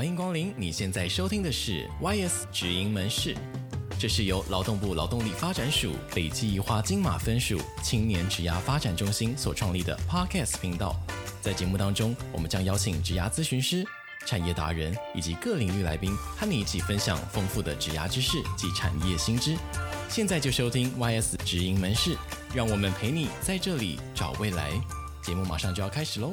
[0.00, 0.50] 欢迎光临。
[0.56, 3.36] 你现在收听的是 YS 职营门市，
[3.98, 10.96] 这是由劳动部劳动力发展署北基宜花金马分署青年职涯发展中心所创立的 Podcast 频道。
[11.42, 13.84] 在节目当中，我们将邀请职涯咨询师、
[14.24, 19.54] 产业达人以及各领域来宾，和你一起分享丰富的职涯知识及产业新知。
[20.08, 22.16] 现在就收听 YS 职营门市，
[22.54, 24.70] 让我们陪你在这里找未来。
[25.20, 26.32] 节目马上就要开始喽！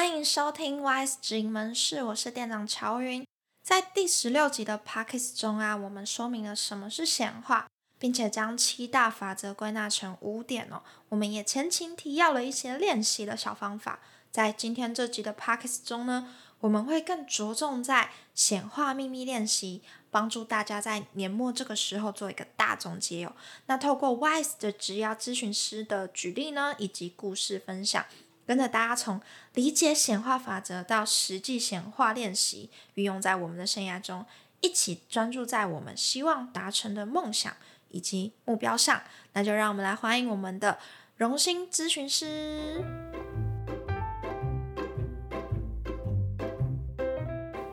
[0.00, 3.22] 欢迎收听 YS 职营门市，我是店长乔云。
[3.62, 7.68] 在第十六集的 Podcast 中啊，我们说明了什么是显化，
[7.98, 10.82] 并且将七大法则归纳成五点哦。
[11.10, 14.00] 我们也前情提要了一些练习的小方法。
[14.30, 23.36] 在今天这集的 Podcast 中呢，我们会更着重在显化秘密练习，帮助大家在年末这个时候做一个大总结哦。
[23.66, 28.06] 那透过 YS 的职业咨询师的举例呢，以及故事分享。
[28.50, 29.20] 跟着大家从
[29.54, 34.26] 理解显化法则到实际显化练习，运用在我们的生涯中，
[34.60, 37.54] 一起专注在我们希望达成的梦想
[37.90, 39.02] 以及目标上。
[39.34, 40.80] 那就让我们来欢迎我们的
[41.16, 42.84] 荣兴咨询师。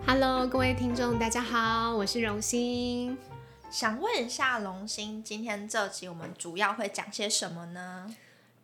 [0.06, 3.18] Hello，各位听众，大家好，我是荣兴。
[3.72, 8.16] 想问一下榕炘，今天这集我们主要会讲些什么呢？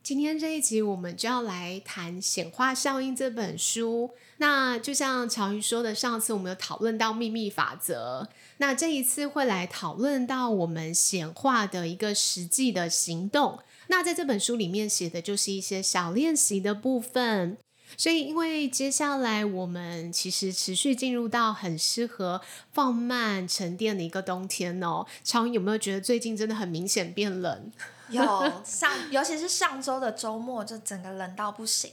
[0.04, 4.12] 今天这一集，我们就要来谈《显化效应》这本书。
[4.36, 13.60] 那就像乔云说的，上次我们有讨论到秘密法则，那这一次会来讨论到我们显化的一个实际的行动。
[13.88, 17.58] 那在这本书里面写的就是一些小练习的部分。
[17.96, 22.42] 所以，因为接下来我们其实持续进入到很适合
[22.74, 25.06] 放慢沉淀的一个冬天哦。
[25.24, 27.72] 乔云有没有觉得最近真的很明显变冷？
[28.10, 28.24] 有
[28.64, 31.92] 上，尤其是上周的周末，就整个冷到不行。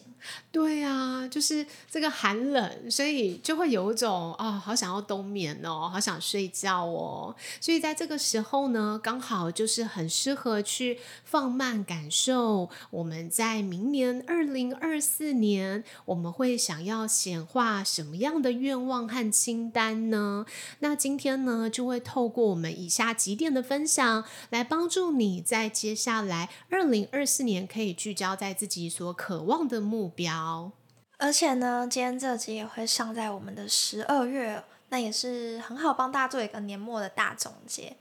[0.52, 7.34] 对啊，就是这个寒冷，所以就会有一种啊、哦，好想要冬眠哦，好想睡觉哦。
[7.58, 12.68] 所以在这个时候呢，刚好就是很适合去放慢感受。
[12.90, 20.44] 我们在明年二零二四年，我们会想要显化什么样的愿望和清单呢？
[20.80, 30.72] 那今天呢，就会透过我们以下几点的分享，来帮助你在接下来二零二四年可以聚焦在自己所渴望的目标。
[31.18, 37.94] 而且呢，今天这集也会上在我们的十二月，那也是很好帮大家做一个年末的大总结。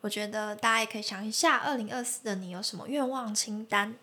[0.00, 3.94] 我觉得大家也可以想一下，二零二四的你有什么愿望清单？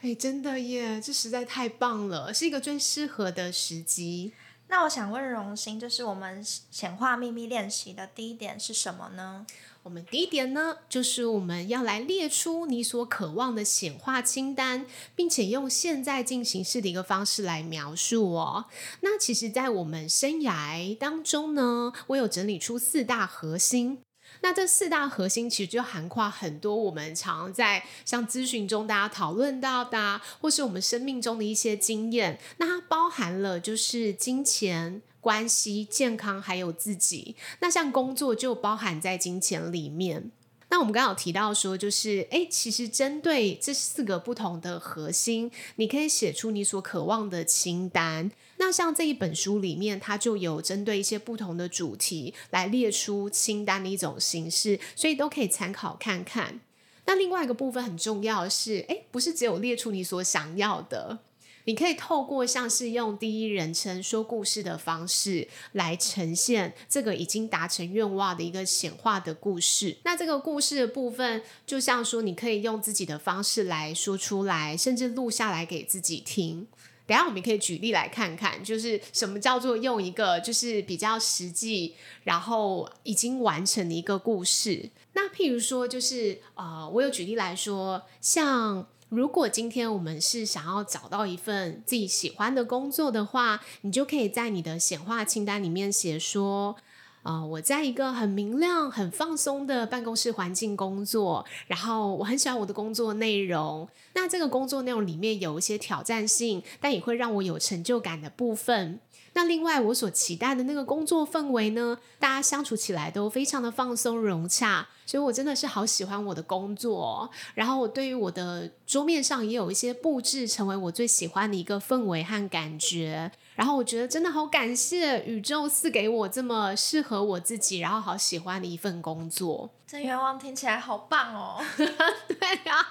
[0.00, 4.32] 哎，真的耶，这实在太棒了，是一个最适合的时机。
[4.76, 9.46] 那我想问荣兴，就是我们显化秘密练习的第一点是什么呢？
[9.84, 18.64] 我们第一点呢，就是我们要来列出你所渴望的显化清单，并且用现在进行式的一个方式来描述哦。
[19.02, 24.00] 那其实，在我们生涯当中呢，我有整理出四大核心。
[24.44, 32.38] 那这四大核心其实就涵括很多我们常在像咨询中大家讨论到的，或是我们生命中的一些经验。
[32.58, 37.36] 那它包含了就是金钱、关系、健康，还有自己。
[37.60, 40.30] 那像工作就包含在金钱里面。
[40.74, 48.32] 那我们刚刚有提到说，就是诶，其实针对这四个不同的核心，你可以写出你所渴望的清单。
[48.56, 56.58] 那像这一本书里面，它就有针对一些不同的主题来列出清单的一种形式，所以都可以参考看看。
[57.06, 61.20] 那另外一个部分很重要是，诶，不是只有列出你所想要的。
[61.66, 69.96] 你可以透过像是用第一人称说故事的方式来呈现这个已经达成愿望的一个显化的故事。
[70.04, 76.66] 那这个故事的部分，就像说你可以用自己的方式来说出来，甚至录下来给自己听。
[77.06, 81.94] 等下我们可以举例来看看，就是什么叫做用一个就是比较实际，
[82.24, 84.90] 然后已经完成的一个故事。
[85.12, 88.86] 那譬如说，就是呃，我有举例来说，像。
[89.14, 96.74] 如果今天我们是想要找到一份自己喜欢的工作的话，你就可以在你的显化清单里面写说，
[97.22, 103.88] 啊，我在一个很明亮、很放松的办公室环境工作，然后我很喜欢我的工作内容。
[104.14, 108.98] 那这个工作内容里面有一些挑战性，但也会让我有成就感的部分。
[109.34, 114.88] 那另外，我所期待的那个工作氛围呢，大家相处起来都非常的放松融洽。
[115.06, 117.30] 所以我真的是好喜欢我的工作。
[117.54, 123.30] 然后我对于我的桌面上也有一些布置，成为我最喜欢的一个氛围和感觉。
[123.54, 129.70] 然后我觉得真的好感谢宇宙赐给我这么适合我自己，然后好喜欢的一份工作。
[129.86, 131.62] 这愿望听起来好棒哦！
[131.76, 132.88] 对呀、啊，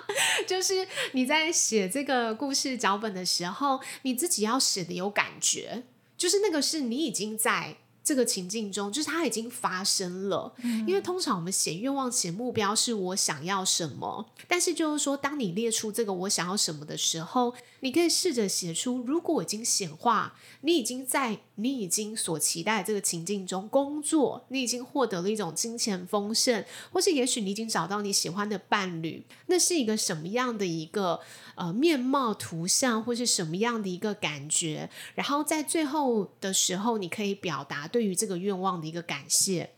[0.47, 5.83] 就是你在写这个故事脚本的时候，你自己要写的有感觉，
[6.23, 7.75] 就是那个是你已经在。
[8.05, 10.53] 这个情境中，就是它已经发生了。
[10.61, 10.85] 嗯。
[10.85, 14.25] 因为通常我们写愿望、写目标，是我想要什么。
[14.45, 17.53] 但是就是说，当你列出这个我想要什么的时候，
[17.83, 26.63] 你可以试着写出，如果已经显化，你已经在你已经所期待的这个情境中工作，你已经获得了一种金钱丰盛，
[26.94, 31.19] 或是也许你已经找到你喜欢的伴侣，那是一个什么样的一个？
[31.56, 39.69] 呃，面貌图像或是什么样的一个感觉，然后在最后的时候，你可以表达对于这个愿望的一个感谢，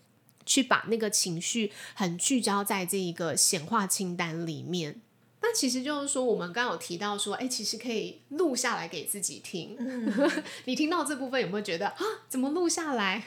[0.46, 5.02] 去把那个情绪很聚焦在这一个显化清单里面。
[5.48, 9.76] 那其实就是说，我们刚刚有提到说，哎，其实可以录下来给自己听。
[9.78, 10.32] 嗯、
[10.66, 11.98] 你听到这部分有没有觉得啊？
[12.28, 13.24] 怎么录下来？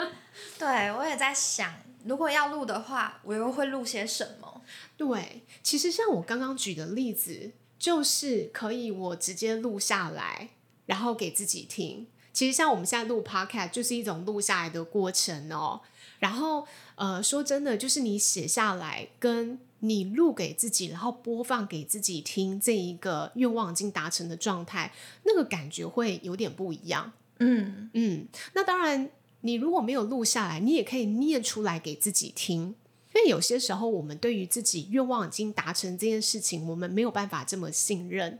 [0.58, 1.74] 对，我也在想，
[2.06, 4.62] 如果要录的话，我又会录些什么？
[4.96, 7.52] 对，其实像我刚刚举的例子。
[7.78, 10.48] 就是可以，我直接录下来，
[10.86, 12.08] 然后给自己听。
[12.32, 15.80] 其实像我们现在录 Podcast，就是一种录下来的过程哦。
[16.18, 16.66] 然后，
[16.96, 24.92] 呃，说真的，就是你写下来，跟你录给自己，然后播放给自己听，这一个愿望已经达成的状态，
[25.24, 27.12] 那个感觉会有点不一样。
[27.38, 28.26] 嗯嗯。
[28.54, 29.08] 那当然，
[29.42, 32.74] 你如果没有录下来，你也可以念出来给自己听。
[33.14, 38.38] 因为有些时候，我们对于自己愿望已经达成这件事情，我们没有办法这么信任。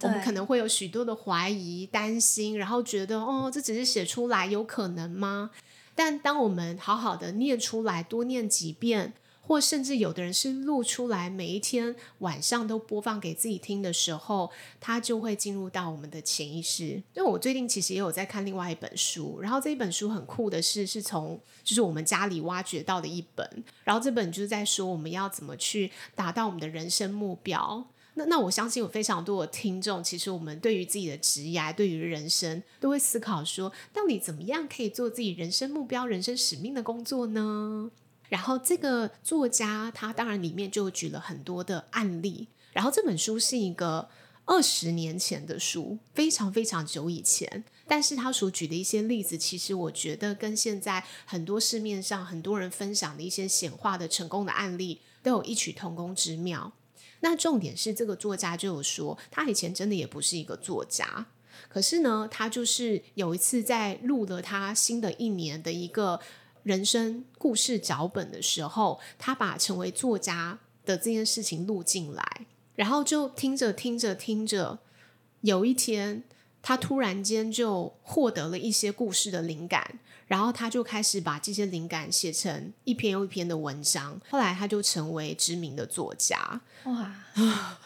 [0.00, 5.50] 我们可能会有许多的怀疑、担心，然后觉得哦，这只是写出来，有可能吗？
[5.94, 9.12] 但当我们好好的念出来，多念几遍。
[9.44, 14.50] 或甚至有的人是录出来，每一天晚上都播放给自己听的时候，
[14.80, 16.84] 他就会进入到我们的潜意识。
[16.84, 27.88] 因为我最近其实也有在看另外一本书，然后这一本书很酷的是，是从就是我们家里挖掘到的一本，然后这本就是在说我们要怎么去达到我们的人生目标。
[28.14, 37.90] 那那我相信有非常多的听众，其实我们对于自己的职业，对于人生，都会思考说，到底怎么样可以做自己人生目标、人生使命的工作呢？
[38.32, 44.08] 然后这个作家他当然里面就举了很多的案例，然后这本书是一个
[44.46, 56.72] 二十年前的书，非常非常久以前，但是他所举的一些例子，其实我觉得跟现在很多市面上很多人分享的一些显化的成功的案例都有异曲同工之妙。
[57.20, 61.26] 那重点是这个作家就有说，他以前真的也不是一个作家，
[61.68, 66.18] 可是呢，他就是有一次在录了他新的一年的一个。
[66.62, 74.78] 人生故事脚本的时候，他把成为作家的这件事情录进来，然后就听着听着听着，
[75.40, 76.22] 有一天
[76.62, 79.98] 他突然间就获得了一些故事的灵感，
[80.28, 86.60] 然后他就开始把这些灵感写成一篇又一篇的文章，后来他就成为知名的作家。
[86.84, 87.14] 哇，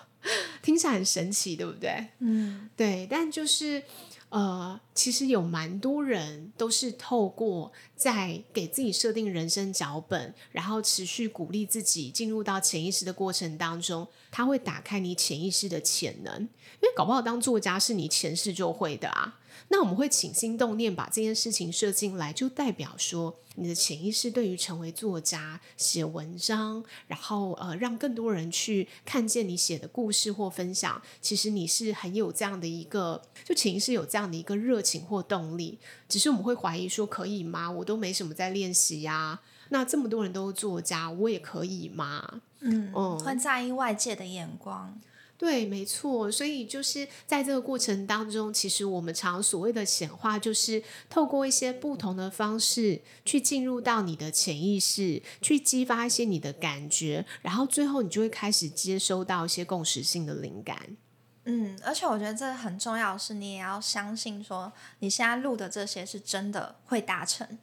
[0.60, 2.08] 听起来很神奇，对不对？
[2.18, 3.82] 嗯，对，但就是。
[4.28, 19.38] 呃，其实有蛮多人都是透过在给自己设定人生脚本，然后持续鼓励自己进入到潜意识的过程当中，他会打开你潜意识的潜能，因为搞不好当作家是你前世就会的啊。
[19.68, 35.78] 那我们会起心动念把这件事情设进来，就代表说你的潜意识对于成为作家、写文章，然后呃让更多人去看见你写的故事或分享，其实你是很有这样的一个，就潜意识有这样的一个热情或动力。
[36.08, 37.70] 只是我们会怀疑说，可以吗？
[37.70, 39.40] 我都没什么在练习呀。
[39.70, 42.40] 那这么多人都是作家，我也可以吗？
[42.60, 44.96] 嗯，嗯，会在意外界的眼光。
[45.38, 60.96] 对，没错，所以就是在这个过程当中，其实我们常所谓的显化，就是透过一些不同的方式去进入到你的潜意识，去激发一些你的感觉，然后最后你就会开始接收到一些共识性的灵感。
[61.44, 67.58] 嗯，而且我觉得这很重要的是，你也要相信说，你现在录的这些是真的会达成。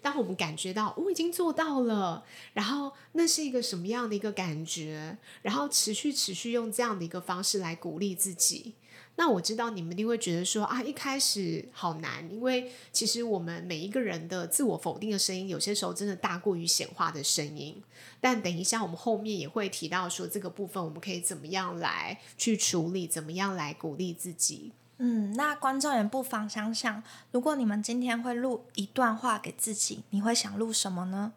[0.00, 5.18] 当我们感觉到我已经做到了，然后那是一个什么样的一个感觉？
[5.42, 8.74] 然后持续持续用这样的一个方式来鼓励自己。
[9.16, 17.82] 那我知道你们一定会觉得说啊，一开始好难，因为其实我们每一个人的自我否定的声音，有些时候真的大过于显化的声音。
[18.20, 24.70] 但等一下我们后面也会提到说，这个部分我们可以怎么样来去处理，怎么样来鼓励自己。
[24.98, 31.32] 嗯，那观众也不妨想想，如果你们今天会录一段话给自己，你会想录什么呢？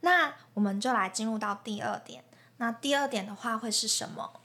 [0.00, 2.22] 那我们就来进入到第二点。
[2.58, 4.40] 那第二点的话会是什么？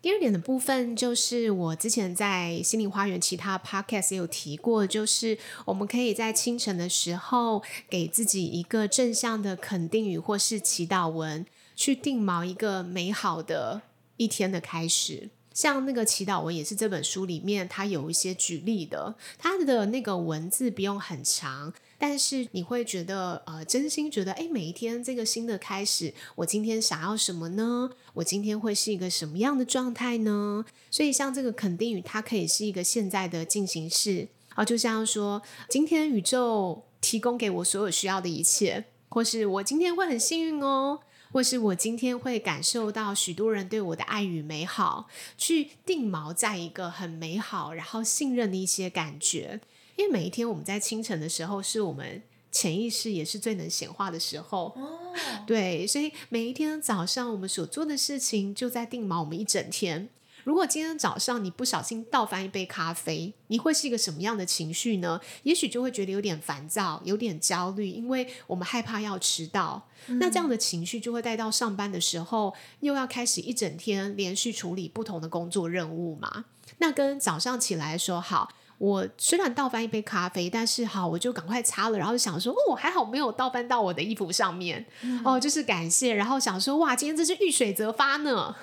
[0.00, 11.44] 第二点的部分就是我之前在心灵花园其他 podcast 也有提过，就是我们可以在清晨的时候给自己一个正向的肯定语或是祈祷文，
[11.74, 13.82] 去定锚一个美好的
[14.16, 15.28] 一天的开始。
[15.52, 21.72] 像那个祈祷文也是这本书里面它有一些举例的，它的那个文字不用很长。
[22.02, 27.90] 但是你会觉得，呃，真心觉得，哎，每一天这个新的开始，我今天想要什么呢？
[28.14, 30.64] 我今天会是一个什么样的状态呢？
[30.90, 41.00] 所以像这个肯定语，它可以是一个现在的进行式，啊，就像说，今天宇宙提供给我所有需要的一切，或是我今天会很幸运哦，
[41.32, 45.08] 或是我今天会感受到许多人对我的爱与美好，
[45.38, 49.60] 去定锚在一个很美好，然后信任的一些感觉。
[49.96, 54.72] 因为每一天我们在清晨的时候，是我们潜意识也是最能显化的时候。
[54.76, 55.14] 哦，
[55.46, 60.08] 对，所以每一天早上我们所做的事情，就在定锚我们一整天。
[60.44, 65.20] 如果今天早上你不小心倒翻一杯咖啡，你会是一个什么样的情绪呢？
[65.42, 69.88] 也许就会觉得有点烦躁，有点焦虑，因为我们害怕要迟到。
[70.06, 70.18] 嗯。
[70.18, 76.46] 那这样的情绪就会带到上班的时候，又要开始一整天连续处理不同的工作任务嘛。
[76.78, 78.52] 那跟早上起来说好。
[78.80, 88.56] 我虽然倒翻一杯咖啡，但是好，我就赶快擦了，然后想说，哦，还好没有倒翻到我的衣服上面，嗯、哦，就是感谢，然后想说，哇，今天真是遇水则发呢，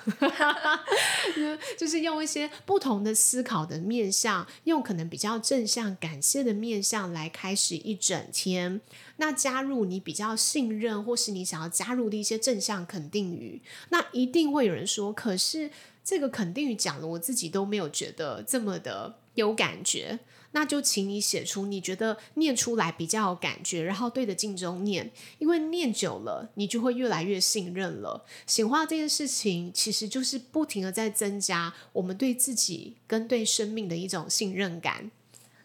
[1.78, 8.80] 就是用一些不同的思考的面向，用可能比较正向、感谢的面向来开始一整天。
[9.18, 15.70] 那加入你比较信任，或是你想要加入的一些正向肯定语，那一定会有人说，可是
[16.02, 19.14] 这个肯定语讲了，我自己都没有觉得这么的。
[19.38, 20.18] 有感觉，
[20.52, 28.24] 那就请你写出你觉得念出来比较有感觉，然后对着镜中念，因为念久了，你就会越来越信任了。
[28.46, 35.10] 显化这件事情，其实就是不停的在增加我们对自己跟对生命的一种信任感。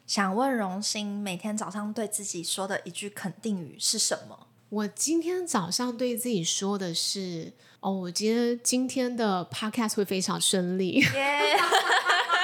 [0.05, 4.47] 想问荣欣，每天早上对自己说的一句肯定语是什么？
[4.69, 11.01] 我今天早上对自己说的是：哦，我今天今天的 podcast 会非常顺利。
[11.01, 11.61] Yeah.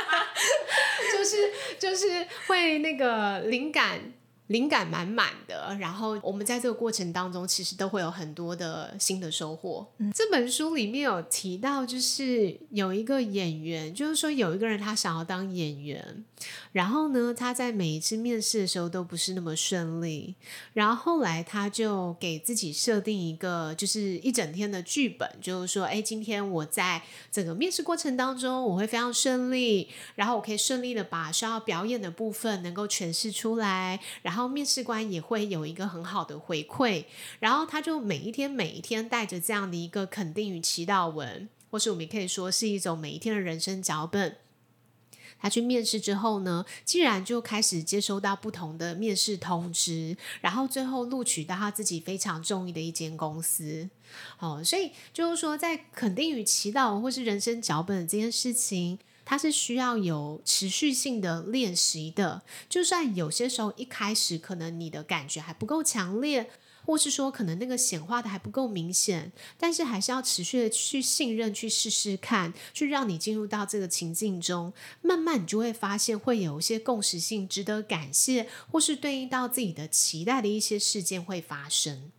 [1.30, 4.19] 是就是会那个灵感。
[4.50, 9.88] 灵感满满的，然后我们在这个过程当中，其实都会有很多的新的收获。
[10.00, 16.26] 嗯，这本书里面有提到，就是有一个演员，就是说有一个人他想要当演员，
[16.72, 20.34] 然后呢，他在每一次面试的时候都不是那么顺利，
[20.74, 34.39] 然后后来他就给自己设定一个，就是一整天的剧本，就是说，哎，今天我在整个面试过程当中，我会非常顺利，然后我可以顺利的把需要表演的部分能够诠释出来，然后。
[34.40, 37.04] 然后面试官也会有一个很好的回馈，
[37.42, 44.38] 然后他就每一天每一天带着这样的一个肯定与祈祷文，或是我们也可以说是一种每一天的人生脚本。
[45.42, 53.90] 他去面试之后呢，既然就开始接收到不同的面试通知，然后最后录取到他自己非常中意的一间公司。
[54.40, 59.00] 哦，所以就是说，在肯定与祈祷或是人生脚本这件事情。
[59.30, 66.50] 它是需要有持续性的练习的，就算有些时候一开始可能你的感觉还不够强烈，
[66.84, 82.12] 或是说可能那个显化的还不够明显，但是还是要持续的去信任，去试试看，去让你进入到这个情境中，慢慢你就会发现会有一些共识性、值得感谢，或是对应到自己的期待的一些事件会发生。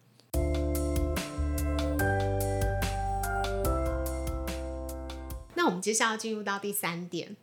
[5.61, 7.37] 那我们接下来要进入到第三点。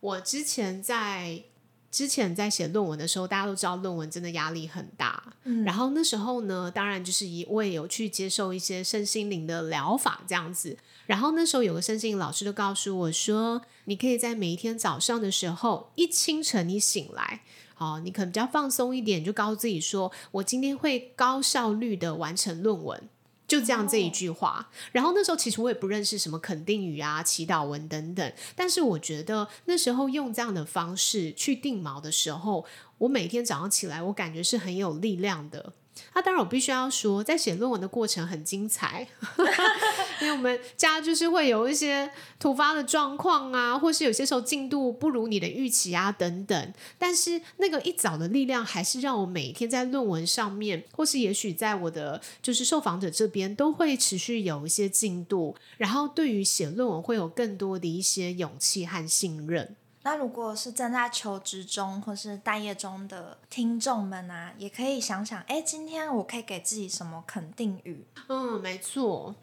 [0.00, 1.42] 我之前在
[1.90, 5.32] 之前在写论文的时候，大家都知道论文真的压力很大。
[5.44, 10.76] 嗯，然后那时候呢，当然就是一我也有去接受一些身心灵的疗法这样子。
[11.06, 17.40] 然后那时候有个身心灵老师就告诉我说，你可以在每一天早上的时候，一清晨你醒来，
[17.78, 23.08] 哦，你可能比较放松一点，就告诉自己说，我今天会高效率的完成论文。
[23.52, 32.64] 就这样这一句话，然后那时候其实我也不认识什么肯定语啊、祈祷文等等，但是我觉得那时候用这样的方式去定锚的时候，
[32.96, 35.74] 我每天早上起来，我感觉是很有力量的。
[36.14, 39.06] 那、当然，我必须要说，在写论文的过程很精彩，
[40.20, 46.74] 因为我们家就是会有一些突发的状况啊，或是有些时候进度不如你的预期啊等等。
[46.98, 59.76] 但是那个一早的力量，还是让我每天在论文上面，或是也许在我的就是受访者这边，都会持续有一些进度，然后对于写论文会有更多的一些勇气和信任。
[60.04, 68.04] 那如果是正在求职中或是待业中的听众们啊，也可以想想，哎，今天我可以给自己什么肯定语？
[68.28, 69.34] 嗯，没错，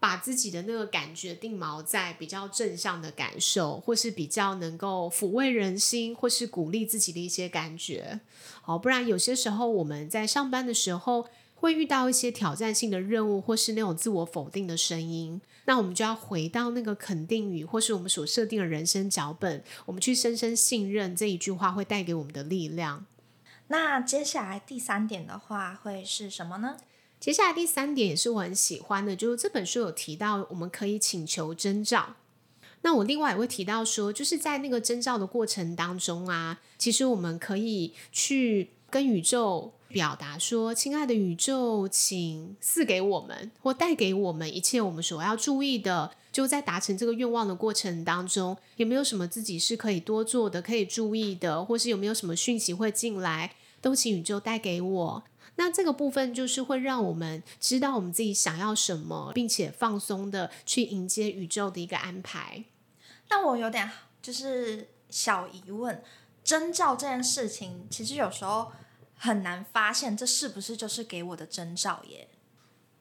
[0.00, 8.20] 把自己的那个感觉定锚在比较正向的感受，或是比较能够抚慰人心，或是鼓励自己的一些感觉。
[8.62, 11.26] 好，不然有些时候我们在上班的时候。
[11.60, 23.04] 会遇到一些挑战性的任务，或是那种自我否定的声音，那我们就要回到那个肯定语，或是我们所设定的人生脚本，我们去深深信任这一句话会带给我们的力量。
[23.66, 26.78] 那接下来第三点的话会是什么呢？
[27.20, 32.16] 接下来第三点也是我很喜欢的，就是这本书有提到我们可以请求征兆。
[32.80, 39.72] 那我另外也会提到说，就是在那个征兆的过程当中啊，其实我们可以去跟宇宙。
[39.90, 46.10] 表达说：“亲爱的宇宙，请赐给我们或带给我们一切我们所要注意的。
[46.30, 55.24] 就在达成这个愿望的过程当中，有没有什么自己是可以多做的、可以注意的，或是有没有什么讯息会进来，都请宇宙带给我。
[55.56, 62.64] 那这个部分就是会让我们知道我们自己想要什么，并且放松的去迎接宇宙的一个安排。
[63.30, 63.90] 那我有点
[64.20, 66.02] 就是小疑问，
[66.48, 68.72] 征兆这件事情，其实有时候。”
[69.20, 72.28] 很难发现这是不是就是给我的征兆耶？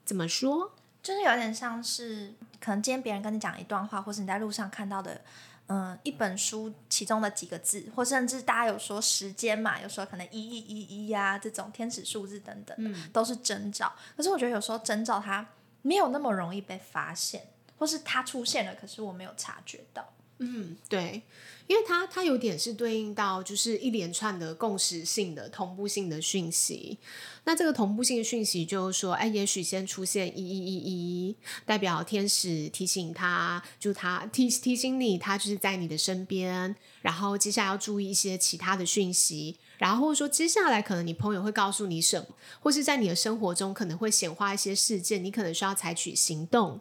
[0.04, 0.72] 怎么说？
[1.04, 5.22] 就是有点像是可能今天别人跟你讲一段话，或是你在路上看到的，
[5.68, 13.94] 嗯、呃，一本书其中的几个字，或甚至大家有说时间嘛，有时候可能一一一一呀这种天使数字等等，嗯，都是征兆。
[14.16, 15.48] 可是我觉得有时候征兆它
[15.84, 17.46] 没有那么容易被发现，
[17.78, 20.04] 或是它出现了，可是我没有察觉到。
[20.40, 21.22] 嗯，对。
[21.68, 26.98] 因为它它有点是对应到就是一连串的共识性的同步性的讯息，
[27.44, 42.28] 那这个同步性的讯息就是说，哎，也许先出现一一一一，代表天使提醒他，就他提提醒你，他就是在你的身边，然后接下来要注意一些其他的讯息，然后或者说接下来可能你朋友会告诉你什么，
[42.62, 46.80] 或是在你的生活中可能会显化一些事件，你可能需要采取行动。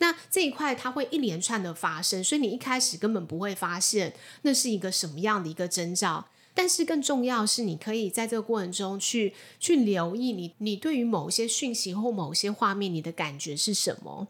[0.00, 6.26] 那这一块它会一连串的发生，所以你一开始根本不会发现那是一个什么样的一个征兆。
[6.52, 14.26] 但是更重要是，你可以在这个过程中去去留意你你对于某些讯息或某些画面你的感觉是什么。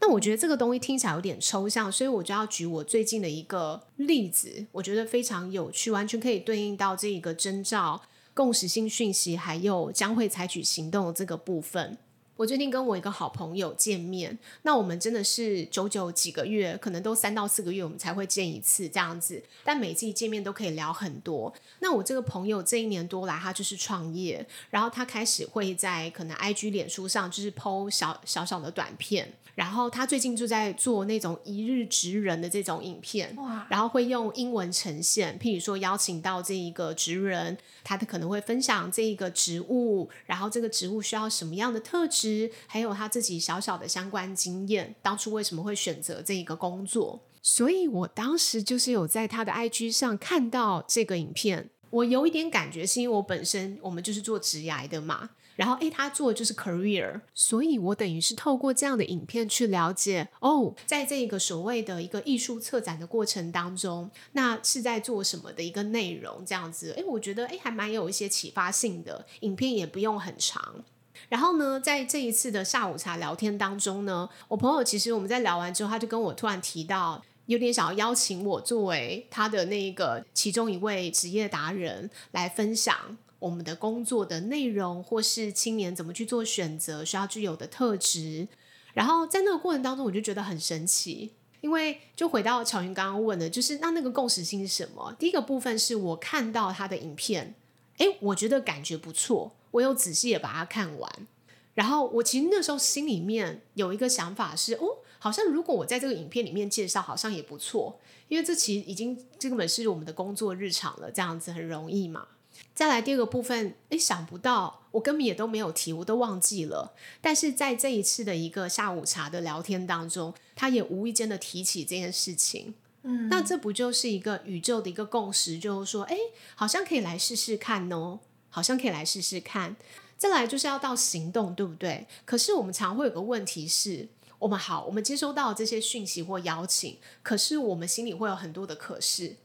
[0.00, 8.00] 那我觉得这个东西听起来有点抽象，所以我就要举我最近的一个例子，我觉得非常有趣，完全可以对应到这一个征兆、
[8.32, 11.98] 共识性讯息，还有将会采取行动的这个部分。
[12.36, 19.42] 我最近跟我一个好朋友见面，那我们真的是久久几个月，可能都三到四个月，我们才会见一次这样子。
[19.64, 21.52] 但每次一见面都可以聊很多。
[21.80, 29.32] 那我这个朋友这一年多来，他就是创业，然后他开始会在可能 IG、脸书上就是 po 小小小的短片。
[29.54, 42.25] 然后他最近就在做那种一日职人的这种影片，哇然后会用英文呈现，譬如说邀请到这一个职人，他可能会分享这一个职务，然后这个职务需要什么样的特质，
[42.66, 47.20] 还有他自己小小的相关经验，当初为什么会选择这一个工作。
[47.42, 55.30] 所以我当时就是有在他的 IG 上看到这个影片，我有一点感觉是因为我本身我们就是做职涯的嘛。
[55.56, 66.92] 然后，诶，他做就是 career，所以我等于是透过这样的影片去了解哦，在这个所谓的一个艺术策展的过程当中，那是在做什么的一个内容这样子？
[66.92, 70.84] 诶，我觉得诶还蛮有一些启发性的，影片也不用很长。
[71.28, 83.16] 然后呢，在这一次的下午茶聊天当中呢，我朋友其实我们在聊完之后，他就跟我突然提到，有点想要邀请我作为他的那个其中一位职业达人来分享。
[83.38, 88.48] 我们的工作的内容，或是青年怎么去做选择，需要具有的特质。
[88.94, 95.14] 然后在那个过程当中，我就觉得很神奇，因为就回到巧云刚刚问的，就是那那个共识性是什么？
[95.18, 97.54] 第一个部分是我看到他的影片，
[97.98, 101.26] 诶，我觉得感觉不错，我有仔细的把它看完。
[101.74, 112.28] 然后我其实那时候心里面有一个想法是，哦，好像如果我在这个影片里面介绍，好像也不错，因为这其实已经这根本是我们的工作日常了，这样子很容易嘛。
[112.74, 116.94] 再来第二个部分，诶，想不到，我根本也都没有提，我都忘记了。
[117.20, 122.74] 但是在这一次的一个下午茶的聊天当中，他也无意间的提起这件事情。
[123.02, 126.16] 嗯，那这不就是一个宇宙的一个共识，就是说，诶，
[126.54, 129.76] 好像可以来试试看哦，好像可以来试试看。
[130.16, 132.06] 再来就是要到行动，对不对？
[132.24, 139.36] 可是我们常会有个问题是，我们好，我们接收到这些讯息或邀请，可是我们心里会有很多的可是，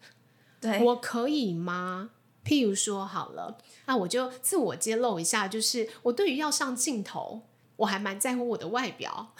[0.61, 2.11] 对，我可以吗？
[2.45, 7.41] 譬如说好了，那我就自我揭露一下，就是我对于要上镜头，
[7.75, 9.33] 我还蛮在乎我的外表。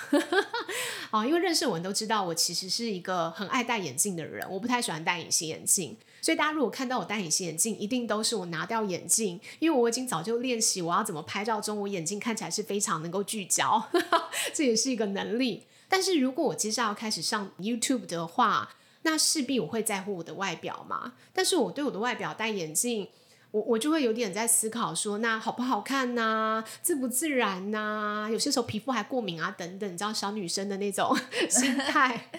[1.12, 5.98] 啊， 因为认识我们都知道，我其实是一个很爱戴眼镜的人，我不太喜欢戴隐形眼镜。
[6.22, 13.90] 所以大家如果看到我戴隐形眼镜，一定都是我拿掉眼镜，因为我已经早就练习我要怎么拍照中，我眼睛看起来是非常能够聚焦，
[14.54, 15.66] 这也是一个能力。
[15.90, 21.14] 但是如果我接下来要开始上 YouTube 的话，那势必我会在乎我的外表嘛。
[21.34, 23.10] 但是我对我的外表戴眼镜。
[23.52, 26.66] 我我就会有点在思考说，那好不好看呐、啊？
[26.82, 28.30] 自不自然呐、啊？
[28.30, 31.16] 有些时候皮肤还过敏啊，等等，你知道小女生的那种
[31.50, 32.30] 心态。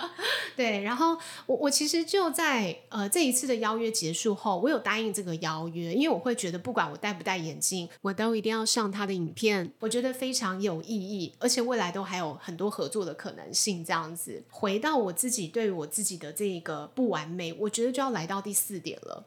[0.56, 13.84] 对，然后我我其实就在呃这一次的邀约结束后，我有答应这个邀约，因为我会觉得不管我戴不戴眼镜，我都一定要上他的影片，我觉得非常有意义，而且未来都还有很多合作的可能性。
[13.84, 19.24] 这样子，回到我自己对我自己的这个不完美，我觉得就要来到第四点了。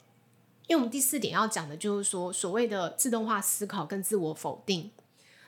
[0.68, 4.90] 因为我们第四点要讲的就是说，所谓的自动化思考跟自我否定。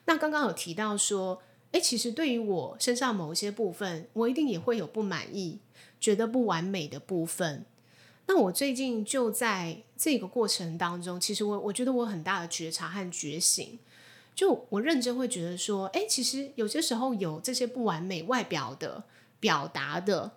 [0.06, 5.60] 那刚刚有提到说，诶，其实对于我身上某一些部分，我一定也会有不满意、
[6.00, 7.66] 觉得不完美的部分。
[8.28, 13.80] 那我最近就在这个过程当中，其实我我觉得我很大的觉察和觉醒，
[14.36, 19.04] 就我认真会觉得说，诶，其实有些时候有这些不完美外表的
[19.40, 20.34] 表达的。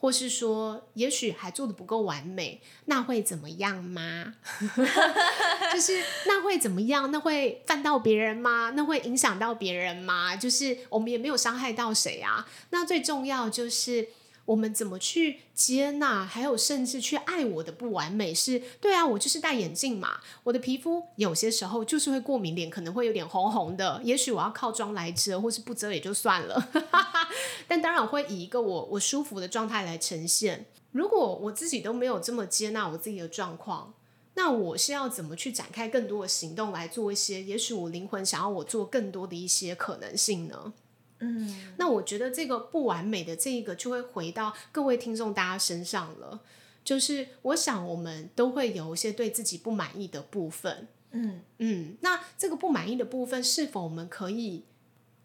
[0.00, 4.34] 或是说，也许还做的不够完美，那会怎么样吗？
[5.72, 7.10] 就是那会怎么样？
[7.12, 8.72] 那会犯到别人吗？
[8.74, 10.34] 那会影响到别人吗？
[10.34, 12.48] 就是我们也没有伤害到谁啊。
[12.70, 14.08] 那最重要就是。
[14.50, 18.60] 我们怎么去接纳，还有甚至去爱我的不完美是？
[18.80, 26.68] 对啊，我就是戴眼镜嘛，我的皮肤有些时候就是会过敏，脸可能会有点红红的，也许我要靠妆来遮，或是不遮也就算了。
[27.68, 30.66] 但当然我会以一个我我舒服的状态来呈现。
[30.90, 33.94] 如果我自己都没有这么接纳我自己的状况，
[34.34, 37.40] 那我是要怎么去展开更多的行动来做一些？
[37.40, 40.72] 也许我灵魂想要我做更多的一些可能性呢？
[41.22, 46.40] 嗯，那我觉得这个不完美的这一个就会回到各位听众大家身上了，
[46.82, 54.64] 就是我想我们都会有一些对自己不满意的部分，嗯嗯，那这个不满意的部分是否我们可以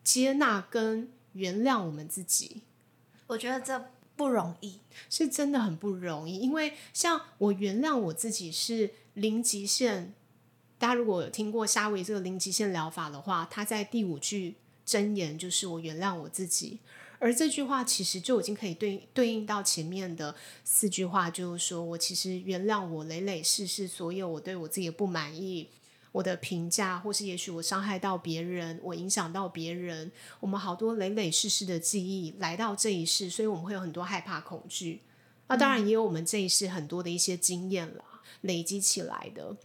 [0.03, 2.63] 接纳跟原谅我们自己？
[3.27, 3.85] 我觉得这
[4.17, 10.13] 不容易，是真的很不容易，因为像我原谅我自己是零极限，
[10.77, 14.55] 大家如果有听过夏威夷这个零极限疗法的话，他在第五句。
[14.85, 16.79] 箴言就是我原谅我自己，
[17.17, 25.69] 而这句话其实就已经可以对对应到前面的四句话，就是说我其实原谅我累累世世所有我对我自己的不满意，
[26.11, 35.01] 我的评价，或是也许我伤害到别人，我影响到别人，我们好多累累世世的记忆来到这一世，所以我们会有很多害怕、恐惧。
[35.47, 38.03] 那当然也有我们这一世很多的一些经验了
[38.41, 39.57] 累积起来的。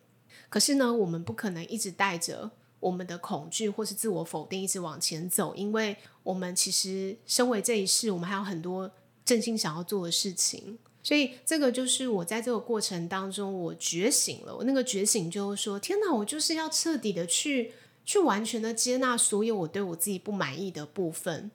[0.48, 2.52] 可是呢，我们不可能一直带着。
[2.80, 8.90] 我们的恐惧或是自我否定一直往前走，因为我们其实身为这一世，我们还有很多
[9.24, 10.78] 真心想要做的事情。
[11.02, 14.54] 所以这个就是我在这个过程当中，我觉醒了。
[14.54, 17.72] 我那个觉醒就是说，天哪，我就是要彻底的去
[18.04, 21.50] 去完全的接纳所有我对我自己不满意的部分。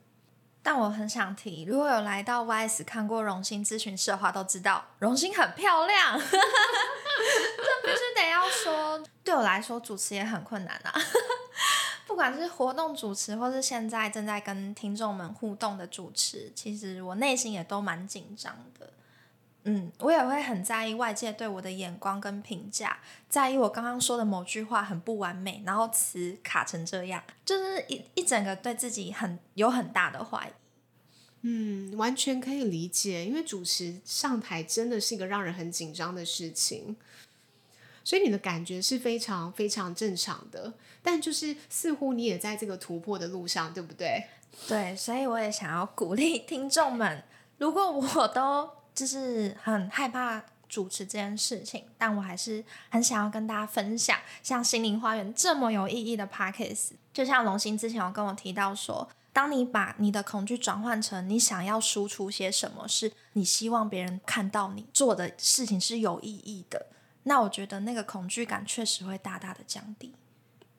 [0.63, 6.19] 但我很想提，如果有来到 YS 看过荣心咨询室的话，都知道荣心很漂亮。
[8.45, 10.93] 要说，对我来说主持也很困难啊。
[12.07, 18.91] 不管是活动主持，或是现在正在跟听众们互动的主持，其实我内心也都蛮紧张的。
[19.63, 30.51] 嗯，我也会很在意外界对我的眼光跟评价，在意我刚刚说的某句话很不完美，然后词卡成这样，就是一一整个对自己很有很大的怀疑。
[31.41, 36.95] 嗯，完全可以理解，因为主持上台真的是一个让人很紧张的事情，
[38.05, 40.73] 所以你的感觉是非常非常正常的。
[41.03, 44.23] 但就是似乎你也在这个突破的路上，对不对？
[44.65, 47.21] 对，所以我也想要鼓励听众们，
[47.57, 48.69] 如果我都。
[48.95, 56.91] 就是很害怕主持这件事情，但我还是很想要跟大家分享，像心灵花园这么有意义的 Podcast。
[57.13, 66.85] 就像龙星之前有跟我提到说，当你把你的恐惧转换成你想要输出些什么，是你希望别人看到你做的事情是有意义的，
[67.27, 70.13] 那我觉得那个恐惧感确实会大大的降低。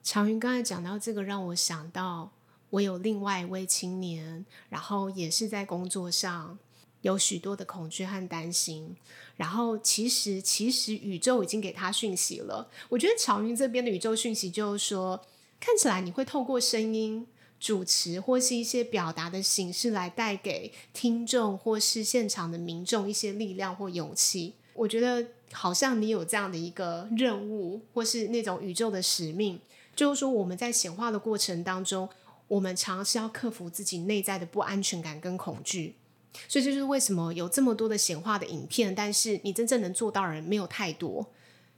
[0.03, 2.31] 长云刚才讲到这个，让我想到
[2.71, 6.57] 我有另外一位青年，然后也是在工作上。
[7.01, 8.97] 有许多的恐惧和担心，
[9.35, 12.69] 然后其实其实宇宙已经给他讯息了。
[12.89, 15.23] 我觉得乔云这边的宇宙讯息就是说，
[15.59, 17.25] 看起来你会透过声音
[17.59, 24.55] 主持或是一些表达的形式来带给听众或是现场的民众一些力量或勇气。
[24.73, 25.27] 我觉得
[25.57, 29.59] 好像你有这样的一个任务，或是那种宇宙的使命，
[29.95, 32.07] 就是说我们在显化的过程当中。
[32.49, 35.95] 我们常常是要克服自己内在的不安全感跟恐惧。
[36.47, 41.27] 所以这就是为什么有这么多的显化的影片，但是你真正能做到的人没有太多，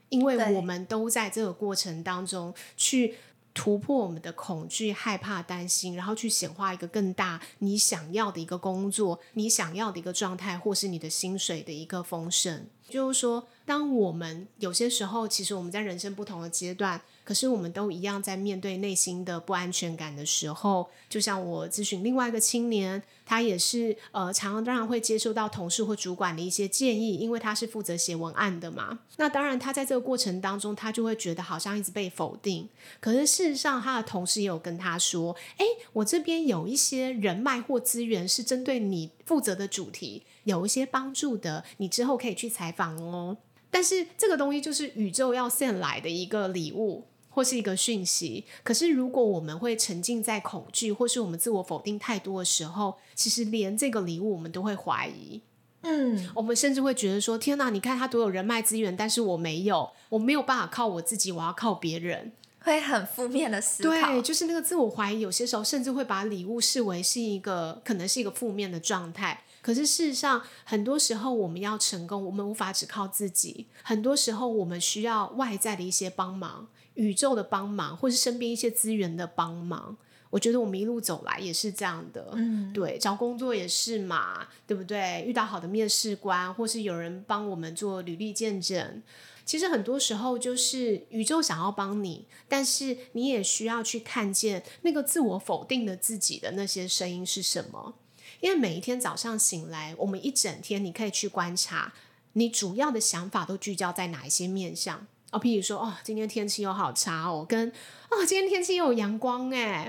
[0.10, 3.16] 因为我们都在这个过程当中去
[3.52, 12.68] 突破我们的恐惧、害怕、担心，然后去显化一个更大你想要的一个工作，你想要的一个状态，或是你的薪水的一个丰盛。
[12.88, 17.00] 就是说，当我们有些时候，其实我们在人生不同的阶段。
[17.24, 29.02] 可是我们都一样在面对内心的不安全感的时候，就像我咨询另外一个青年，他也是呃，常常当然会接受到同事或主管的一些建议，因为他是负责写文案的嘛。
[29.18, 32.68] 那当然他在这个过程当中，他就会觉得好像一直被否定。
[33.00, 43.38] 可是事实上，他的同事也有跟他说：“诶，我这边有一些人脉或资源是针对你负责的主题有一些帮助的，你之后可以去采访哦。”
[43.72, 47.06] 但是这个东西就是宇宙要 send 来的一个礼物。
[47.32, 55.40] 或是一个讯息，可是如果我们会沉浸在恐惧，或是我们自我否定太多的时候，其实连这个礼物我们都会怀疑。
[55.84, 63.90] 嗯，我们甚至会觉得说：“天哪，你看他多有人脉资源，但是我没有，我没有办法靠我自己，我要靠别人。”会很负面的思考。
[63.90, 69.44] 对， 就是那个自我怀疑，有些时候甚至会把礼物视为是一个可能是一个负面的状态。
[69.62, 76.68] 可是事实上，很多时候我们要成功，我们无法只靠自己，很多时候我们需要外在的一些帮忙。
[76.96, 79.96] 宇宙的帮忙，或是身边一些资源的帮忙，
[80.32, 82.32] 我觉得我们一路走来也是这样的。
[82.34, 85.24] 嗯，对，找工作也是嘛，对不对？
[85.26, 89.02] 遇到好的面试官，或是有人帮我们做履历见证，
[89.46, 97.96] 其实很多时候就是宇宙想要帮你，但是你也需要去看见那个自我否定的自己的那些声音是什么。
[98.42, 101.94] 因为每一天早上醒来，我们一整天你可以去观察，
[102.34, 105.08] 你主要的想法都聚焦在哪一些面向。
[105.32, 107.70] 哦，譬如说，哦，今天天气又好差哦，跟
[108.10, 109.88] 哦，今天天气又有阳光哎，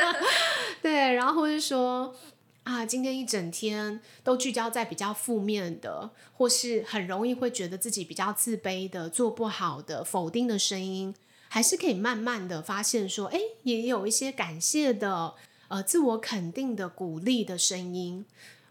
[0.80, 2.14] 对，然后或是说
[2.62, 11.14] 啊，今天一整天都聚焦在比较负面的，或是很容易会觉得自己比较自卑的、做不好的、否定的声音，
[11.48, 15.34] 还是可以慢慢的发现说，哎，也有一些感谢的、
[15.68, 18.24] 呃，自我肯定的、鼓励的声音。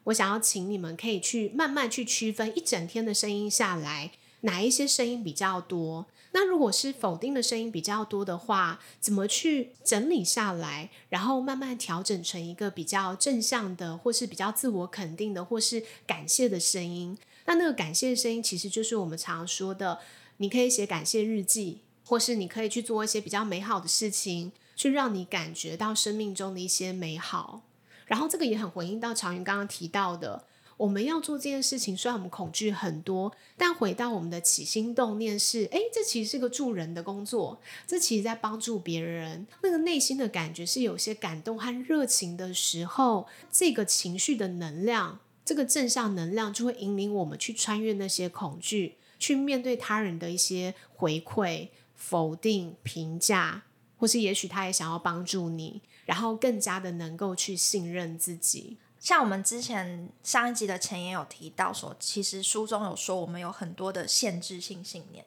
[0.06, 4.12] 我想要请你们可以去慢慢去区分一整天的声音下来。
[4.42, 6.06] 哪一些声音比较多？
[6.34, 17.18] 那如果是否定的声音比较多的话，怎么去整理下来，然后慢慢调整成一个比较正向的，或是比较自我肯定的，或是感谢的声音？
[17.46, 20.00] 那那个感谢的声音，其实就是我们常说的，
[20.38, 27.64] 你可以写感谢日记，或是你可以去做一些比较美好的事情，去让你感觉到生命中的一些美好。
[28.06, 30.46] 然后这个也很回应到长云刚刚提到的。
[30.76, 39.46] 我们要做这件事情，虽然我们恐惧很多，但回到我们的起心动念是：诶，这其实是个助人的工作，这其实在帮助别人。
[39.62, 53.64] 那个内心的感觉是有些感动和热情的时候，这个情绪的能量，这个正向能量就会引领我们去穿越那些恐惧，去面对他人的一些回馈、否定、评价，
[54.04, 58.78] 或是也许他也想要帮助你，然后更加的能够去信任自己。
[59.00, 65.24] 像我们之前上一集的前言有提到说，其实书中有说我们有很多的限制性信念，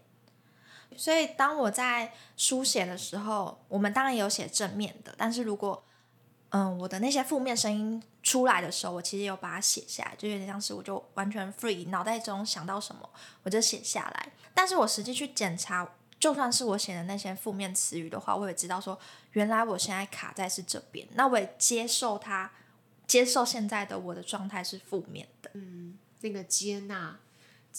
[0.94, 5.82] 所以当我在书写的时候，我们当然也有写正面的，但是如果
[6.50, 13.08] 嗯我的那些负面声音出来的时候，我其实有把它写下来，就有点像是我就完全 free，脑袋中想到什么
[13.42, 15.88] 我就写下来，但是我实际去检查，
[16.26, 18.98] 就算是我写的那些负面词语的话，我也知道说
[19.32, 22.50] 原来我现在卡在是这边，那我也接受它。
[23.06, 27.16] 接受现在的我的状态是负面的，嗯，那个接纳，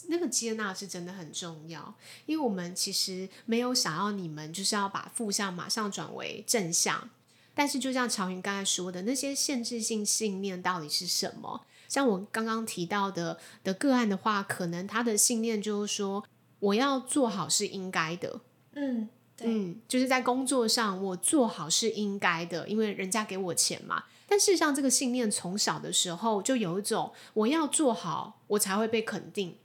[0.07, 1.93] 那个接纳是真的很重要，
[2.25, 7.09] 因为我们其实没有想要你们就是要把负向马上转为正向，
[7.53, 11.65] 但是就像朝云刚才说的，那些限制性信念到底是什么？
[11.89, 16.23] 像我刚刚提到的的个案的话，可能他的信念就是说，
[16.59, 18.41] 我要做好是应该的，
[18.73, 24.03] 嗯，对，嗯，就是在工作上我做好是应该的，因为人家给我钱嘛。
[24.27, 29.57] 但事实上，这个信念从小的时候就有一种我要做好，我才会被肯定，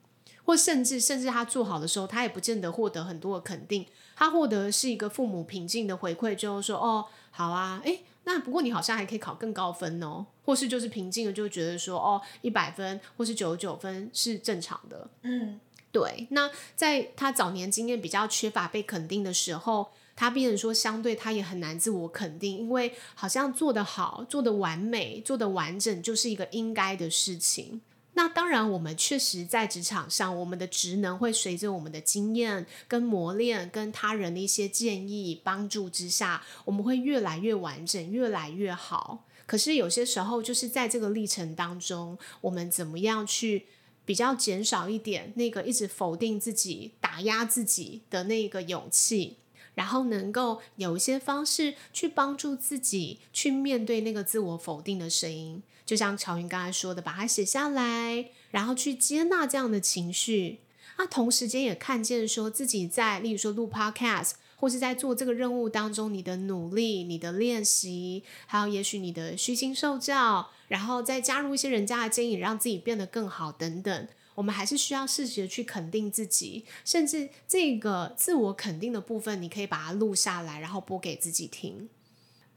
[0.44, 3.86] 或甚至甚至他做好的时候，他也不见得获得很多的肯定。
[4.14, 15.58] 他获得是一个父母平静的回馈，就是说：“哦，好啊，诶，那不过你好像还可以考更高分哦。”或是就是平静的就觉得说：“哦，一百分或是九十九分是正常的。”嗯，
[15.92, 16.26] 对。
[16.30, 19.92] 那在他早年经验比较缺乏被肯定的时候。
[20.14, 27.80] 他变成说，相对他也很难自我肯定，因为好像做得好、做得完美、做得完整，就是一个应该的事情。
[28.12, 39.24] 那当然，我们确实在职场上，我们的职能会随着我们的经验、跟磨练、跟他人的一些建议帮助之下，我们会越来越完整，越来越好。
[39.46, 43.66] 可是有些时候，就是在这个历程当中，我们怎么样去
[44.04, 49.36] 比较减少一点那个一直否定自己、打压自己的那个勇气，
[49.74, 55.62] 然后能够有一些方式去帮助自己去面对那个自我否定的声音。
[55.84, 60.60] 就像乔云刚才说的，把它写下来，然后去接纳这样的情绪。
[60.98, 74.08] 那同时间也看见说自己在，例如说录 Podcast，或是在做这个任务当中，你的努力、你的练习，还有也许你的虚心受教，然后再加入一些人家的建议，让自己变得更好等等。
[74.36, 81.90] 我们还是需要适时的去肯定自己，甚至这个自我肯定的部分，你可以把它录下来，然后播给自己听。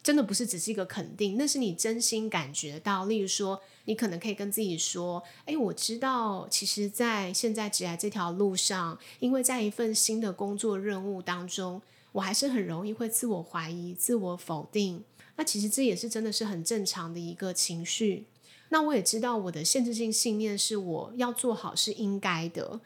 [0.01, 3.03] 真的不是只是一个肯定，那是你真心感觉到。
[3.03, 11.81] 例如说，你可能可以跟自己说：“诶，我知道，其实，在现在职涯这条路上，因为在一份新的工作任务当中，
[12.13, 15.03] 我还是很容易会自我怀疑、自我否定。
[15.35, 18.25] 那其实这也是真的是很正常的一个情绪。
[18.69, 22.79] 那我也知道，我的限制性信念是我要做好是应该的，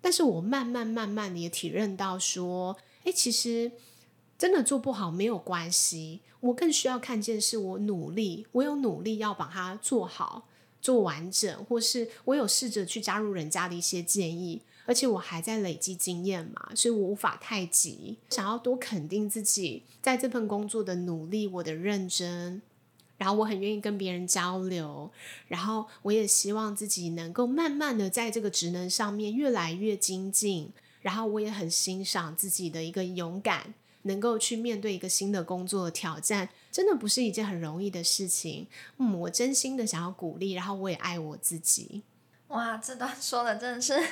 [0.00, 3.72] 但是我慢慢慢慢的也体认到说，诶，其实。”
[4.38, 10.48] 真的做不好没有关系，我更需要看见是我努力，我有努力要把它做好、
[10.80, 22.60] 做完整，或是我有试着去加入人家的一些建议，而且我还在累积经验嘛，所以我无法太急，想要多肯定自己在这份工作的努力，我的认真，
[23.18, 25.10] 然后我很愿意跟别人交流，
[25.48, 33.74] 然后我也希望自己能够慢慢的在这个职能上面越来越精进，然后我也很欣赏自己的一个勇敢。
[34.04, 38.66] 能够去面对一个新的工作挑战，真的不是一件很容易的事情。
[38.96, 42.02] 嗯，我真心的想要鼓励，然后我也爱我自己。
[42.48, 44.02] 哇，这段说的真的是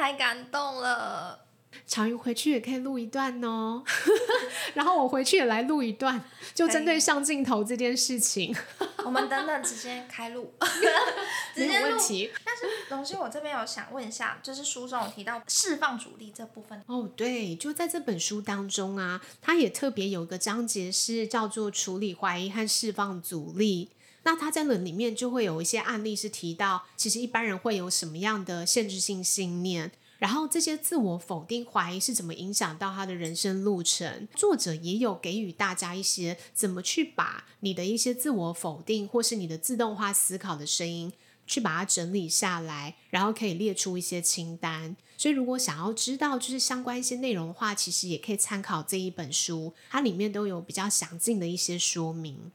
[0.00, 1.44] 太感动了。
[1.86, 3.82] 乔云回去也可以录一段哦，
[4.72, 6.18] 然后我回去也来录一段，
[6.54, 8.56] 就针对上镜头这件事情。
[9.04, 10.54] 我们等等直接开录，
[11.54, 12.30] 直接问题。
[12.42, 16.82] 但是龙心，我这边有想问一下，就是书中有提到释放阻力这部分。
[16.86, 23.90] 哦，对，就在这本书当中啊，它也特别有个章节是叫做处理怀疑和释放阻力。
[24.22, 29.92] 那他在那里面就会有一些案例是提到，其实一般人会有什么样的限制性信念。
[30.18, 34.28] 然后这些自我否定、怀疑是怎么影响到他的人生路程？
[34.34, 41.10] 作者也有给予大家一些怎么去把你的一些自我否定，或是你的自动化思考的声音，
[41.46, 44.94] 去把它整理下来，然后可以列出一些清单。
[45.16, 52.52] 所以如果想要知道就是相关一些内容的话，其实也可以参考这一本书，它里面都有比较详尽的一些说明。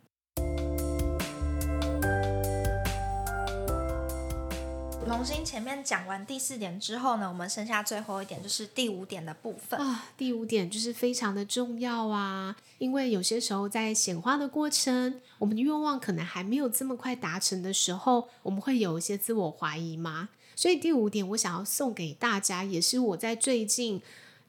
[5.08, 10.10] 龙心前面讲完第四点之后呢，我们剩下最后一点就是第五点的部分啊。
[10.18, 20.30] 第五点就是非常的重要啊，因为有些时候在显化的过程，我们的愿望可能还没有这么快达成的时候，我们会有一些自我怀疑嘛。
[20.56, 24.02] 所以第五点，我想要送给大家，也是我在最近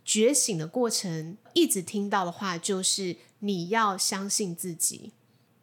[0.06, 5.12] 觉醒的过程一直听到的话，就是你要相信自己，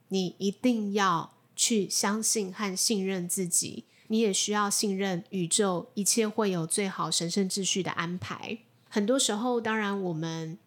[0.10, 3.86] 你一定要去相信和信任自己。
[4.14, 8.60] 你也需要信任宇宙，一切会有最好神圣秩序的安排。
[8.88, 10.60] 很多时候，当然我们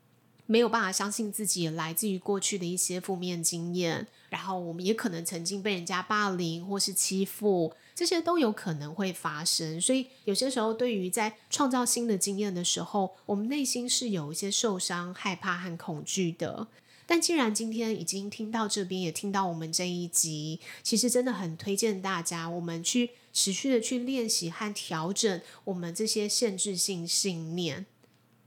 [0.47, 9.81] 没有办法相信自己，来自于过去的一些负面经验，然后我们也可能曾经被人家霸凌或是欺负，这些都有可能会发生。
[9.81, 16.67] 所以有些时候，对于在创造新的经验的时候，我们内心是有一些受伤、害怕和恐惧的。
[17.09, 27.85] 但既然今天已经听到这边，也听到我们这一集，其实真的很推荐大家，我们去持续的去练习和调整我们这些限制性信念，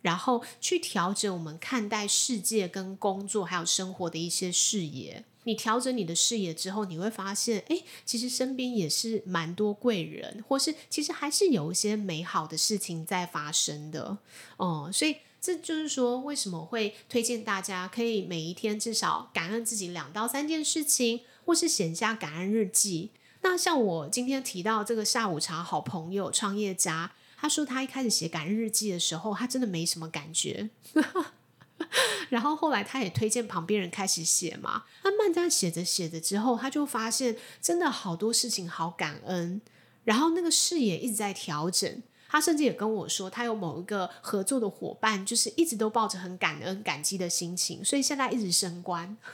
[0.02, 5.24] 然后去调整我们看待世界、跟工作还有生活的一些视野。
[5.44, 14.18] 你调整你的视野之后，你会发现，哎，其实身边也是蛮多贵人，或是其实还是有一些美好的事情在发生的。
[14.58, 15.18] 哦，所以。
[15.42, 23.12] 这就是说，为什么会推荐大家可以每一天至少感恩自己两到三件事情，或是写下感恩日记。
[23.42, 30.70] 那像我今天提到这个下午茶好朋友创业家，他说他一开始写感恩日记的时候，他真的没什么感觉。
[32.30, 39.62] 然后后来他也推荐旁边人开始写嘛，他慢慢写着写着之后，他就发现真的好多事情好感恩，
[40.04, 42.04] 然后那个视野一直在调整。
[42.32, 49.18] 他甚至也跟我说，他有某一个合作的伙伴，就是一直都抱着很感恩、感激的心情，所以现在一直升官。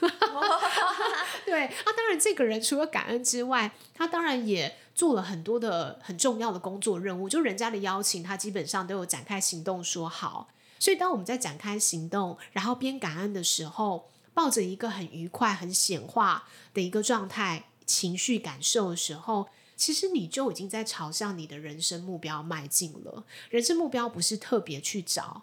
[1.46, 7.28] 对，啊、当然，这个人除了感恩之外，他当然也做了很多的很重要的工作任务。
[7.28, 10.48] 就人家的邀请，他基本上都有展开行动说好。
[10.80, 19.46] 所以，当我们在展开行动，然后边感恩的时候，抱着一个很愉快、很显化的一个状态、情绪感受的时候，
[19.76, 23.24] 其实你就已经在朝向你的人生目标迈进了。
[23.50, 25.42] 人生目标不是特别去找，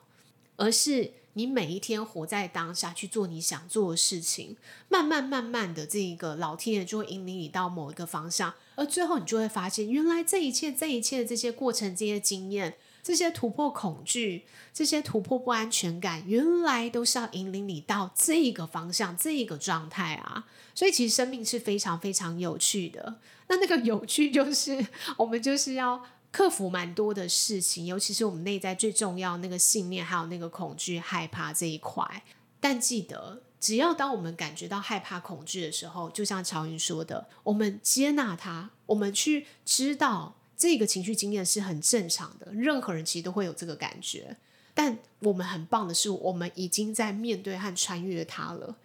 [0.58, 4.56] 而是你每一天活在当下，去做你想做的事情。
[4.90, 12.78] 慢慢、慢慢的，这一个老天爷就会引领你到某一个方向，而最后你就会发现，原来这一切、这一切的这些过程、这些经验。
[13.04, 20.46] 这些突破恐惧，这些突破不安全感，原来都是要引领你到这个方向、这个状态啊！
[20.74, 23.20] 所以其实生命是非常非常有趣的。
[23.50, 26.02] 那那个有趣，就是我们就是要
[26.34, 32.24] 克服蛮多的事情，尤其是我们内在最重要那个信念，还有那个恐惧、害怕这一块。
[32.60, 40.36] 但记得，只要当我们感觉到害怕、恐惧的时候，就像乔云说的，我们接纳它，我们去知道。
[40.56, 44.38] 这个情绪经验是很正常的，任何人其实都会有这个感觉。
[44.74, 48.78] 但我们很棒的是，我们已经在面对和穿越它了，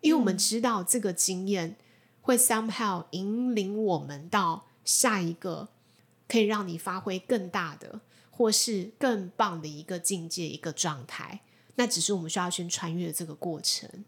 [0.00, 1.76] 因为我们知道这个经验
[2.22, 5.68] 会 somehow 引领我们到下一个
[6.28, 8.00] 可以让你发挥更大的，
[8.30, 11.40] 或是更棒的一个境界、一个状态。
[11.76, 14.04] 那只是我们需要先穿越这个过程。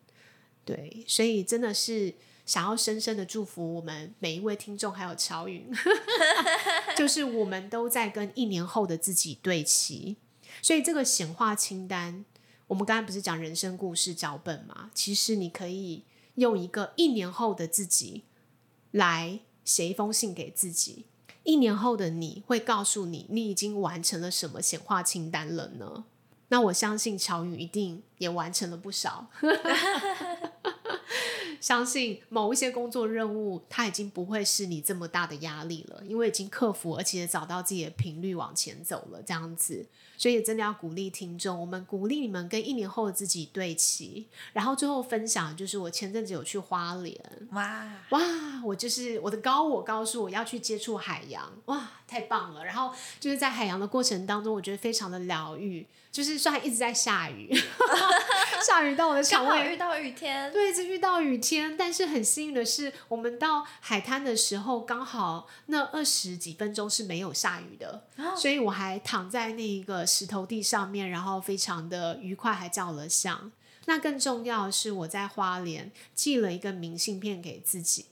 [0.64, 2.14] 对，所以真的是。
[2.48, 5.70] 想要深深的祝福我们每一位听众，还有乔云
[6.96, 10.16] 就是我们都在跟一年后的自己对齐。
[10.62, 12.24] 所以这个显化清单，
[12.66, 14.90] 我们刚才不是讲人生故事脚本吗？
[14.94, 16.04] 其实你可以
[16.36, 18.24] 用一个一年后的自己
[18.92, 21.04] 来写一封信给自己。
[21.48, 26.04] 一年后的你会告诉你，你已经完成了什么显化清单了呢？
[26.48, 29.30] 那我相信乔宇一定也完成了不少。
[31.60, 39.86] 相信某一些工作任务，它已经不会是你这么大的压力了，因为已经克服，而且找到自己的频率往前走了，这样子。
[40.16, 44.26] 所以真的要鼓励听众，我们鼓励你们跟一年后的自己对齐。
[44.52, 47.16] 然后最后分享就是我前阵子有去花莲，
[47.52, 48.20] 哇哇，
[48.64, 52.64] 我就是我的高我告诉我要去接触海洋，哇，太棒了。
[52.64, 55.86] 然后就是在海洋的过程当中，我觉得非常的疗愈。
[56.10, 57.54] 就是虽然一直在下雨，
[58.64, 61.76] 下雨到我的肠胃，刚好遇到雨天，对，一直遇到雨天。
[61.76, 73.50] 但是很幸运的是，我们到海滩的时候，刚好那二十几分钟是没有下雨的，哦、所以我还躺在那一个石头地上面，然后非常的愉快，还照了相。
[73.86, 78.06] 那更重要的是，我在花莲寄了一个明信片给自己，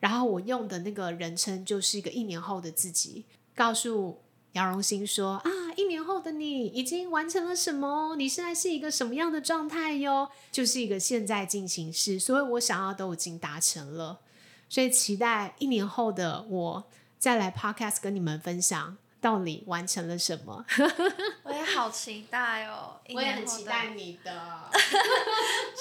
[0.00, 3.24] 然后我用的那个人称就是一个一年后的自己，
[3.54, 4.22] 告诉。
[4.52, 8.16] 姚荣兴说：“啊，一年后的你已经完成了什么？
[8.16, 10.30] 你现在是一个什么样的状态哟？
[10.50, 14.20] 就是一个现在进行式，所以我想要都已经达成了。
[14.68, 20.64] 所以期待一年后的我再来 Podcast 跟你们分享到底完成了什么。
[21.44, 23.00] 我也好期待哦！
[23.14, 24.70] 我也很期待你的，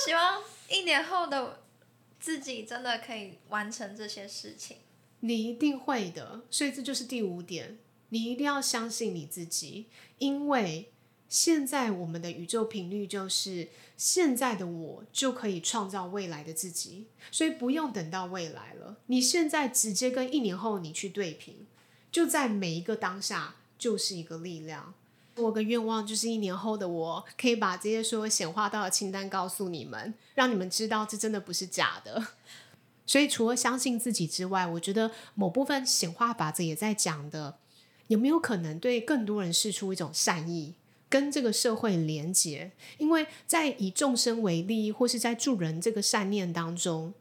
[0.05, 1.61] 希望一年后的
[2.20, 4.78] 自己真的可以完成这些事情。
[5.22, 7.80] 你一定会的，所以这就是第五点。”
[8.10, 9.88] 你一定要相信你自己，
[10.18, 10.91] 因为
[11.30, 18.97] 现在我们的宇宙频率就是现在的我就可以创造未来的自己，所以不用等到未来了。
[19.08, 21.68] 你现在直接跟一年后你去对平，
[22.12, 24.93] 就在每一个当下就是一个力量。
[25.36, 32.30] 我的愿望就是一年后的我可以把这些所有显化到的清单告诉你们，让你们知道这真的不是假的。
[33.05, 37.60] 所以除了相信自己之外，我觉得某部分显化法则也在讲的。
[38.08, 40.74] 有没有可能对更多人释出一种善意，
[41.10, 42.72] 跟这个社会连结？
[42.97, 47.14] 因为在以众生为利，或是在助人这个善念当中，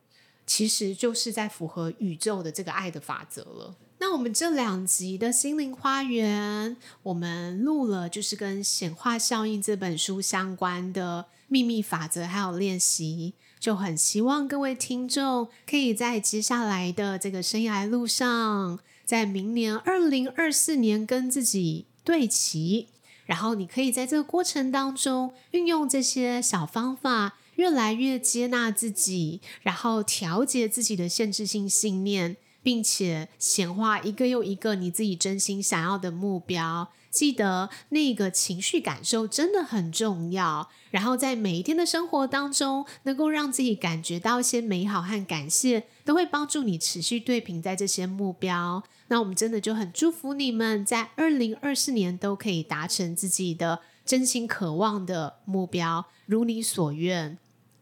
[0.46, 3.74] 其实就是在符合宇宙的这个爱的法则了。
[3.98, 18.78] 那我们这两集的心灵花园，我们录了就是跟显化效应这本书相关的秘密法则，还有练习，就很希望各位听众可以在接下来的这个生涯路上。
[19.06, 22.88] 在明年二零二四年跟自己对齐，
[23.24, 36.88] 然后你可以在这个过程当中运用这些小方法，越来越接纳自己，然后调节自己的限制性信念，并且显化一个又一个你自己真心想要的目标。
[37.16, 48.84] 记得那个情绪感受真的很重要，然后在每一天的生活当中，能够让自己感觉到一些美好和感谢，都会帮助你持续对平在这些目标。
[49.08, 57.38] 那我们真的就很祝福你们，在二零二四年都可以达成自己的真心渴望的目标，如你所愿。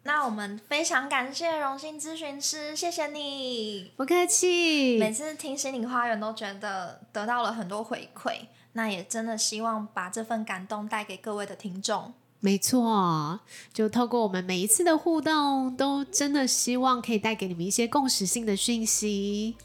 [0.07, 4.99] 那我们非常感谢荣幸咨询师，谢谢你，不客气。
[4.99, 8.33] 每次听心灵花园都觉得得到了很多回馈，
[8.75, 12.13] 那也真的希望把这份感动带给各位的听众。
[12.41, 13.41] 没错，
[13.73, 19.57] 就透过我们每一次的互动，都真的希望可以带给你们一些共识性的讯息。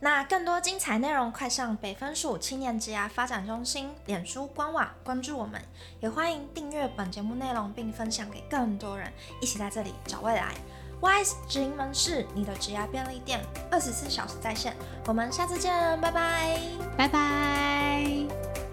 [0.00, 5.62] 那更多精彩内容，快上北分署青年职涯发展中心脸书官网关注我们，
[6.00, 10.54] 也欢迎订阅本节目内容，并分享给更多人，一起在这里找未来。
[11.00, 13.40] Wise 职营门市，你的职业便利店，
[13.70, 14.76] 二十四小时在线。
[15.06, 16.60] 我们下次见，拜拜，
[16.96, 18.69] 拜拜。